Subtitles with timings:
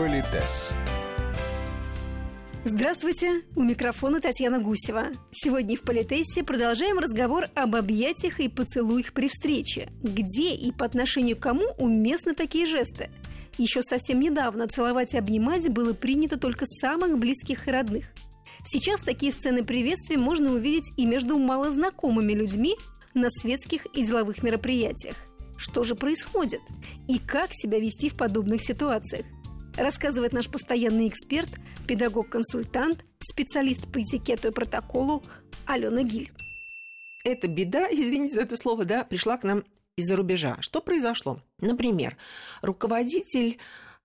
[0.00, 0.72] Политес.
[2.64, 5.08] Здравствуйте, у микрофона Татьяна Гусева.
[5.30, 9.90] Сегодня в Политессе продолжаем разговор об объятиях и поцелуях при встрече.
[10.02, 13.10] Где и по отношению к кому уместны такие жесты?
[13.58, 18.06] Еще совсем недавно целовать и обнимать было принято только самых близких и родных.
[18.64, 22.74] Сейчас такие сцены приветствия можно увидеть и между малознакомыми людьми
[23.12, 25.16] на светских и деловых мероприятиях.
[25.58, 26.62] Что же происходит?
[27.06, 29.26] И как себя вести в подобных ситуациях?
[29.80, 31.48] Рассказывает наш постоянный эксперт,
[31.88, 35.22] педагог-консультант, специалист по этикету и протоколу
[35.64, 36.30] Алена Гиль.
[37.24, 39.64] Эта беда, извините за это слово, да, пришла к нам
[39.96, 40.58] из-за рубежа.
[40.60, 41.40] Что произошло?
[41.62, 42.18] Например,
[42.60, 43.58] руководитель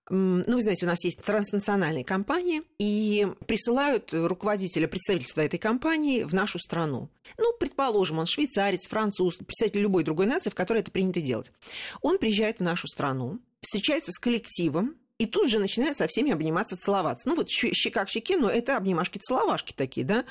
[0.08, 6.32] ну, вы знаете, у нас есть транснациональные компании, и присылают руководителя представительства этой компании в
[6.32, 7.10] нашу страну.
[7.36, 11.50] Ну, предположим, он швейцарец, француз, представитель любой другой нации, в которой это принято делать.
[12.02, 16.76] Он приезжает в нашу страну, встречается с коллективом, и тут же начинает со всеми обниматься,
[16.76, 17.28] целоваться.
[17.28, 20.24] Ну, вот щека к щеке, но это обнимашки-целовашки такие, да.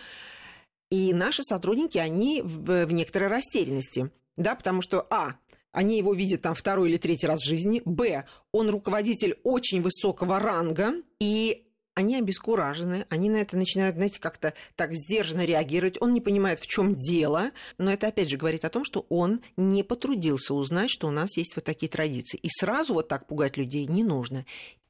[0.92, 5.36] И наши сотрудники, они в, в некоторой растерянности, да, потому что, а,
[5.72, 7.82] они его видят там второй или третий раз в жизни.
[7.84, 8.26] Б.
[8.52, 14.94] Он руководитель очень высокого ранга, и они обескуражены, они на это начинают, знаете, как-то так
[14.94, 15.98] сдержанно реагировать.
[16.02, 19.42] Он не понимает, в чем дело, но это опять же говорит о том, что он
[19.58, 22.38] не потрудился узнать, что у нас есть вот такие традиции.
[22.38, 24.46] И сразу вот так пугать людей не нужно.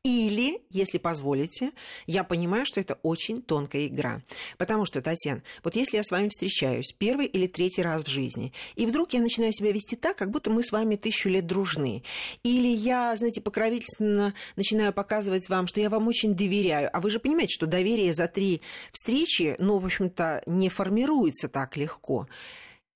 [0.05, 1.71] Или, если позволите,
[2.05, 4.21] я понимаю, что это очень тонкая игра.
[4.59, 8.53] Потому что, Татьяна, вот если я с вами встречаюсь первый или третий раз в жизни,
[8.75, 12.03] и вдруг я начинаю себя вести так, как будто мы с вами тысячу лет дружны,
[12.43, 17.19] или я, знаете, покровительственно начинаю показывать вам, что я вам очень доверяю, а вы же
[17.19, 18.61] понимаете, что доверие за три
[18.91, 22.27] встречи, ну, в общем-то, не формируется так легко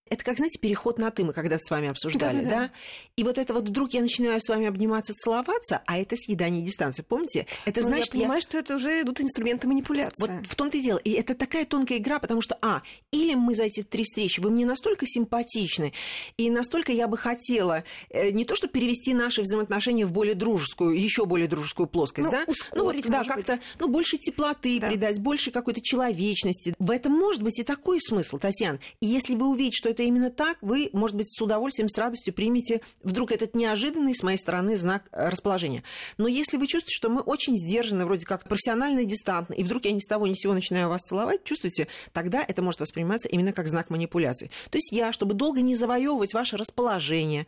[0.10, 2.72] это как, знаете, переход на «ты» мы когда с вами обсуждали, да, да?
[3.16, 7.04] И вот это вот вдруг я начинаю с вами обниматься, целоваться, а это съедание дистанции,
[7.04, 7.46] помните?
[7.66, 8.42] Это ну, значит, я понимаю, я...
[8.42, 10.28] что это уже идут инструменты манипуляции.
[10.28, 10.98] Вот в том-то и дело.
[10.98, 12.82] И это такая тонкая игра, потому что, а,
[13.12, 15.94] или мы за эти три встречи, вы мне настолько симпатичны,
[16.38, 21.00] и настолько я бы хотела э, не то, что перевести наши взаимоотношения в более дружескую,
[21.00, 22.46] еще более дружескую плоскость, ну, да?
[22.74, 24.88] ну, вот, да, как-то, ну, больше теплоты да.
[24.88, 26.74] придать, больше какой-то человечности.
[26.80, 28.80] В этом может быть и такой смысл, Татьяна.
[29.02, 31.98] И если вы увидите, что это это именно так, вы, может быть, с удовольствием, с
[31.98, 35.84] радостью примете вдруг этот неожиданный с моей стороны знак э, расположения.
[36.18, 39.84] Но если вы чувствуете, что мы очень сдержаны, вроде как профессионально и дистантно, и вдруг
[39.84, 43.28] я ни с того ни с сего начинаю вас целовать, чувствуете, тогда это может восприниматься
[43.28, 44.50] именно как знак манипуляции.
[44.70, 47.46] То есть я, чтобы долго не завоевывать ваше расположение,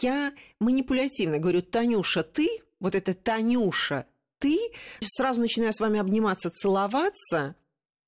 [0.00, 2.48] я манипулятивно говорю, Танюша, ты,
[2.80, 4.06] вот это Танюша,
[4.40, 4.58] ты,
[5.00, 7.54] сразу начинаю с вами обниматься, целоваться,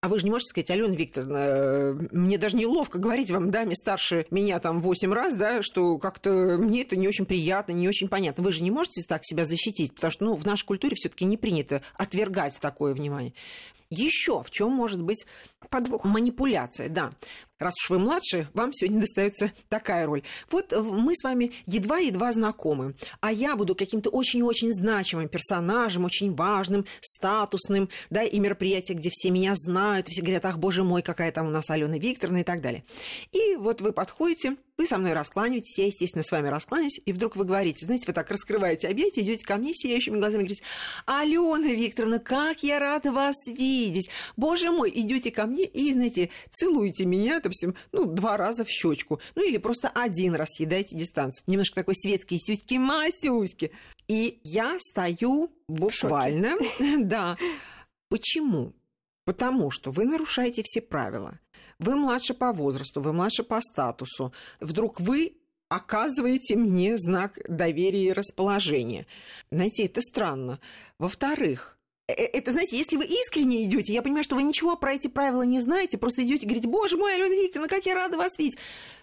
[0.06, 3.74] а вы же не можете сказать, Алена Викторовна, э, мне даже неловко говорить вам, даме
[3.74, 8.06] старше меня там 8 раз, да, что как-то мне это не очень приятно, не очень
[8.06, 8.44] понятно.
[8.44, 11.24] Вы же не можете так себя защитить, потому что ну, в нашей культуре все таки
[11.24, 13.34] не принято отвергать такое внимание.
[13.90, 15.26] Еще в чем может быть
[15.70, 16.04] подвох?
[16.04, 17.10] Манипуляция, да
[17.58, 20.22] раз уж вы младше, вам сегодня достается такая роль.
[20.50, 26.86] Вот мы с вами едва-едва знакомы, а я буду каким-то очень-очень значимым персонажем, очень важным,
[27.00, 31.46] статусным, да, и мероприятие, где все меня знают, все говорят, ах, боже мой, какая там
[31.46, 32.84] у нас Алена Викторовна и так далее.
[33.32, 37.36] И вот вы подходите, вы со мной раскланиваетесь, я, естественно, с вами раскланяюсь, и вдруг
[37.36, 40.64] вы говорите, знаете, вы так раскрываете объятия, идете ко мне сияющими глазами и говорите,
[41.06, 44.10] Алена Викторовна, как я рада вас видеть!
[44.36, 49.20] Боже мой, идете ко мне и, знаете, целуете меня, допустим, ну, два раза в щечку,
[49.34, 51.44] ну, или просто один раз съедаете дистанцию.
[51.46, 53.72] Немножко такой светский, сюськи, масюськи.
[54.08, 56.56] И я стою буквально,
[56.98, 57.36] да.
[58.08, 58.72] Почему?
[59.24, 61.40] Потому что вы нарушаете все правила
[61.78, 65.36] вы младше по возрасту, вы младше по статусу, вдруг вы
[65.68, 69.06] оказываете мне знак доверия и расположения.
[69.50, 70.60] Знаете, это странно.
[70.98, 71.76] Во-вторых,
[72.08, 75.08] э, э, это, знаете, если вы искренне идете, я понимаю, что вы ничего про эти
[75.08, 78.38] правила не знаете, просто идете и говорите, боже мой, Алена Викторовна, как я рада вас
[78.38, 78.58] видеть.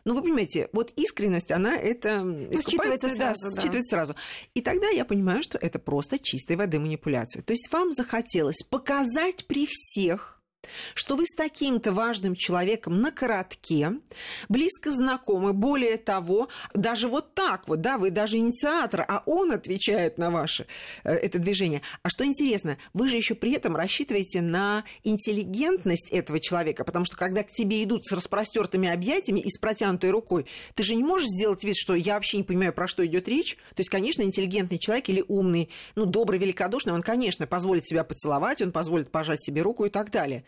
[0.06, 3.56] Но вы понимаете, вот искренность, она это ну, считывается да, сразу.
[3.56, 3.62] Да.
[3.62, 4.16] Считывается сразу.
[4.54, 7.42] И тогда я понимаю, что это просто чистой воды манипуляция.
[7.42, 10.43] То есть вам захотелось показать при всех,
[10.94, 13.94] что вы с таким-то важным человеком на коротке,
[14.50, 20.18] близко знакомы, более того, даже вот так вот, да, вы даже инициатор, а он отвечает
[20.18, 20.68] на ваше
[21.04, 21.82] э, это движение.
[22.02, 27.18] А что интересно, вы же еще при этом рассчитываете на интеллигентность этого человека, потому что
[27.18, 30.46] когда к тебе идут с распростертыми объятиями и с протянутой рукой,
[30.76, 33.56] ты же не можешь сделать вид, что я вообще не понимаю, про что идет речь.
[33.76, 38.62] То есть, конечно, интеллигентный человек или умный, ну, добрый, великодушный, он, конечно, позволит себя поцеловать,
[38.62, 40.44] он позволит пожать себе руку и так далее.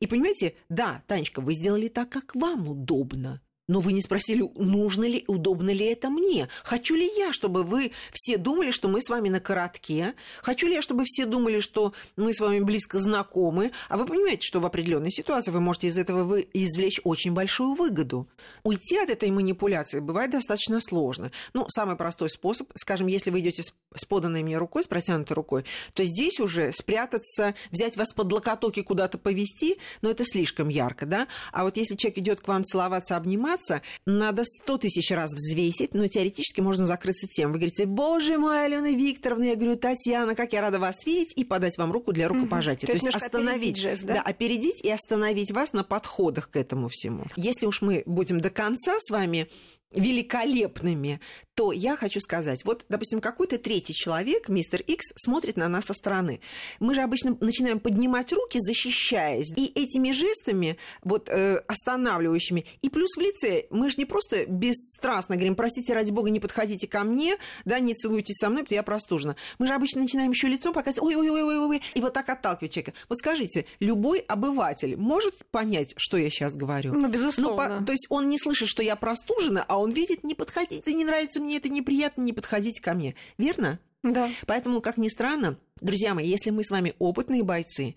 [0.00, 3.42] И понимаете, да, Танечка, вы сделали так, как вам удобно.
[3.70, 6.48] Но вы не спросили, нужно ли, удобно ли это мне.
[6.64, 10.14] Хочу ли я, чтобы вы все думали, что мы с вами на коротке?
[10.42, 13.70] Хочу ли я, чтобы все думали, что мы с вами близко знакомы?
[13.88, 17.74] А вы понимаете, что в определенной ситуации вы можете из этого вы извлечь очень большую
[17.74, 18.28] выгоду.
[18.64, 21.30] Уйти от этой манипуляции бывает достаточно сложно.
[21.54, 25.64] Ну, самый простой способ, скажем, если вы идете с, поданной мне рукой, с протянутой рукой,
[25.94, 31.06] то здесь уже спрятаться, взять вас под локоток и куда-то повести, но это слишком ярко,
[31.06, 31.28] да?
[31.52, 33.59] А вот если человек идет к вам целоваться, обниматься,
[34.06, 37.52] надо сто тысяч раз взвесить, но теоретически можно закрыться тем.
[37.52, 41.44] Вы говорите, боже мой, Алена Викторовна, я говорю, Татьяна, как я рада вас видеть, и
[41.44, 42.88] подать вам руку для рукопожатия.
[42.88, 42.94] Угу.
[42.94, 44.14] То, То есть остановить, жест, да?
[44.14, 47.24] да, опередить и остановить вас на подходах к этому всему.
[47.36, 49.48] Если уж мы будем до конца с вами
[49.92, 51.20] великолепными,
[51.54, 55.94] то я хочу сказать, вот, допустим, какой-то третий человек, мистер Икс, смотрит на нас со
[55.94, 56.40] стороны.
[56.78, 63.10] Мы же обычно начинаем поднимать руки, защищаясь, и этими жестами, вот, э, останавливающими, и плюс
[63.16, 67.36] в лице, мы же не просто бесстрастно говорим, простите, ради бога, не подходите ко мне,
[67.64, 69.36] да, не целуйтесь со мной, потому я простужена.
[69.58, 72.94] Мы же обычно начинаем еще лицом показывать, ой-ой-ой-ой-ой, и вот так отталкивать человека.
[73.08, 76.94] Вот скажите, любой обыватель может понять, что я сейчас говорю?
[76.94, 77.68] Ну, безусловно.
[77.68, 80.94] Ну, по, то есть он не слышит, что я простужена, а он видит, не подходите,
[80.94, 83.14] не нравится мне это неприятно, не подходите ко мне.
[83.38, 83.78] Верно?
[84.02, 84.30] Да.
[84.46, 87.94] Поэтому, как ни странно, друзья мои, если мы с вами опытные бойцы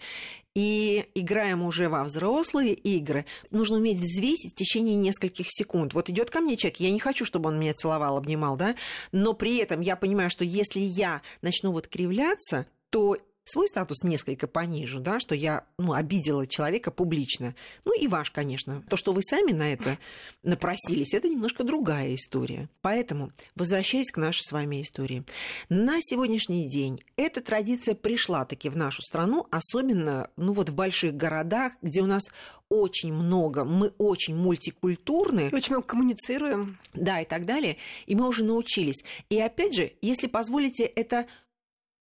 [0.54, 5.94] и играем уже во взрослые игры, нужно уметь взвесить в течение нескольких секунд.
[5.94, 8.76] Вот идет ко мне человек, я не хочу, чтобы он меня целовал, обнимал, да,
[9.14, 14.48] но при этом я понимаю, что если я начну вот кривляться, то свой статус несколько
[14.48, 17.56] понижу, да, что я ну, обидела человека публично.
[17.86, 18.84] Ну и ваш, конечно.
[18.90, 19.98] То, что вы сами на это
[20.44, 22.70] напросились, это немножко другая история.
[22.82, 25.24] Поэтому, возвращаясь к нашей с вами истории,
[25.70, 31.16] на сегодняшний день эта традиция пришла таки в нашу страну, особенно ну, вот в больших
[31.16, 32.32] городах, где у нас
[32.70, 35.50] очень много, мы очень мультикультурны.
[35.52, 36.80] Очень много коммуницируем.
[36.94, 37.78] Да, и так далее.
[38.08, 39.04] И мы уже научились.
[39.30, 41.28] И опять же, если позволите, это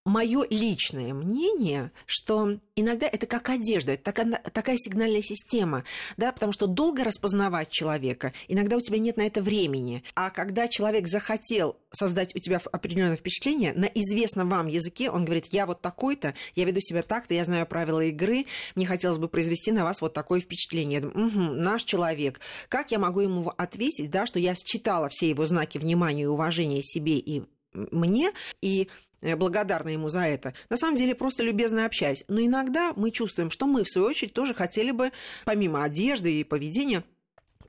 [0.05, 5.85] мое личное мнение, что иногда это как одежда, это такая, такая сигнальная система,
[6.17, 10.03] да, потому что долго распознавать человека, иногда у тебя нет на это времени.
[10.15, 15.47] А когда человек захотел создать у тебя определенное впечатление на известном вам языке, он говорит,
[15.51, 19.71] я вот такой-то, я веду себя так-то, я знаю правила игры, мне хотелось бы произвести
[19.71, 21.01] на вас вот такое впечатление.
[21.01, 22.41] Я думаю, угу, наш человек.
[22.69, 26.83] Как я могу ему ответить, да, что я считала все его знаки внимания и уважения
[26.83, 28.89] себе и мне, и
[29.37, 30.55] благодарна ему за это.
[30.69, 32.25] На самом деле, просто любезно общаясь.
[32.29, 35.13] Но иногда мы чувствуем, что мы, в свою очередь, тоже хотели бы,
[35.45, 37.05] помимо одежды и поведения,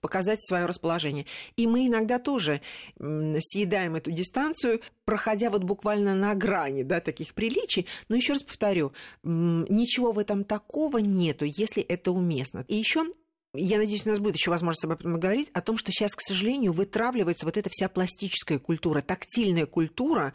[0.04, 1.26] показать свое расположение.
[1.56, 2.60] И мы иногда тоже
[2.98, 7.88] съедаем эту дистанцию, проходя вот буквально на грани да, таких приличий.
[8.10, 8.92] Но еще раз повторю,
[9.24, 12.66] ничего в этом такого нету, если это уместно.
[12.68, 13.06] И еще
[13.56, 16.22] я надеюсь, у нас будет еще возможность об этом говорить, о том, что сейчас, к
[16.22, 20.34] сожалению, вытравливается вот эта вся пластическая культура, тактильная культура,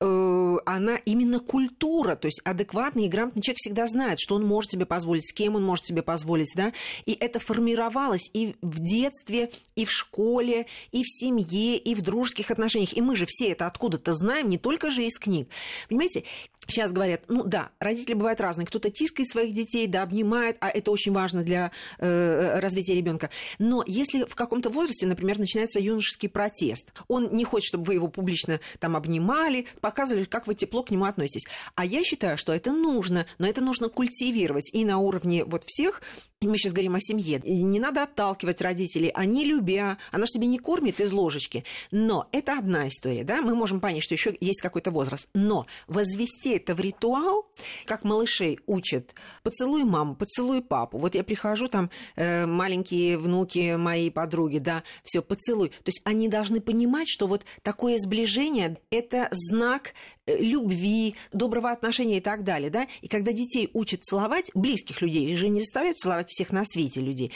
[0.00, 4.70] э, она именно культура, то есть адекватный и грамотный человек всегда знает, что он может
[4.70, 6.72] себе позволить, с кем он может себе позволить, да,
[7.04, 12.52] и это формировалось и в детстве, и в школе, и в семье, и в дружеских
[12.52, 15.48] отношениях, и мы же все это откуда-то знаем, не только же из книг,
[15.88, 16.22] понимаете,
[16.68, 18.66] Сейчас говорят, ну да, родители бывают разные.
[18.66, 23.30] Кто-то тискает своих детей, да, обнимает, а это очень важно для э, развития ребенка.
[23.58, 28.08] Но если в каком-то возрасте, например, начинается юношеский протест, он не хочет, чтобы вы его
[28.08, 31.46] публично там обнимали, показывали, как вы тепло к нему относитесь.
[31.74, 36.02] А я считаю, что это нужно, но это нужно культивировать и на уровне вот всех
[36.48, 40.58] мы сейчас говорим о семье, не надо отталкивать родителей, они любя, она же тебе не
[40.58, 41.64] кормит из ложечки.
[41.90, 45.28] Но это одна история, да, мы можем понять, что еще есть какой-то возраст.
[45.34, 47.46] Но возвести это в ритуал,
[47.84, 50.98] как малышей учат, поцелуй маму, поцелуй папу.
[50.98, 55.68] Вот я прихожу, там э, маленькие внуки моей подруги, да, все, поцелуй.
[55.68, 59.94] То есть они должны понимать, что вот такое сближение– это знак
[60.38, 65.38] любви, доброго отношения и так далее, да, и когда детей учат целовать, близких людей, их
[65.38, 67.32] же не заставляют целовать всех на свете людей,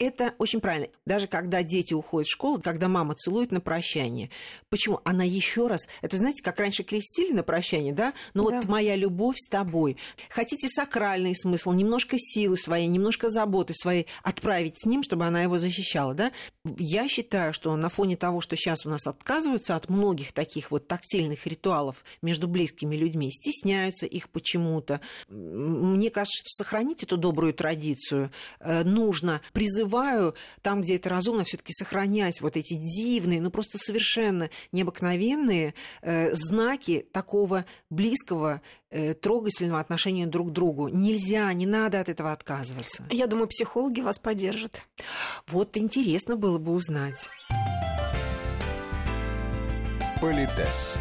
[0.00, 0.88] это очень правильно.
[1.04, 4.30] Даже когда дети уходят в школу, когда мама целует на прощание.
[4.70, 5.00] Почему?
[5.04, 5.86] Она еще раз...
[6.00, 8.14] Это, знаете, как раньше крестили на прощание, да?
[8.32, 8.56] Но да.
[8.56, 9.98] вот моя любовь с тобой.
[10.30, 15.58] Хотите сакральный смысл, немножко силы своей, немножко заботы своей отправить с ним, чтобы она его
[15.58, 16.32] защищала, да?
[16.64, 20.86] Я считаю, что на фоне того, что сейчас у нас отказываются от многих таких вот
[20.86, 25.00] тактильных ритуалов между близкими людьми, стесняются их почему-то.
[25.30, 31.72] Мне кажется, что сохранить эту добрую традицию э, нужно, призываю там, где это разумно, все-таки
[31.72, 40.26] сохранять вот эти дивные, ну просто совершенно необыкновенные э, знаки такого близкого э, трогательного отношения
[40.26, 40.88] друг к другу.
[40.88, 43.04] Нельзя, не надо от этого отказываться.
[43.10, 44.84] Я думаю, психологи вас поддержат.
[45.48, 47.28] Вот интересно было бы узнать.
[50.20, 50.98] Политес.